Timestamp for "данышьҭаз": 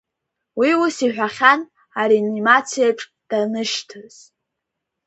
3.29-4.15